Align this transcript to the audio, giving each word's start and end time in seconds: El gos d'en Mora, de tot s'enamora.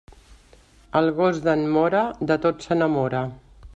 El 1.01 1.11
gos 1.19 1.37
d'en 1.49 1.61
Mora, 1.75 2.01
de 2.33 2.39
tot 2.47 2.67
s'enamora. 2.67 3.23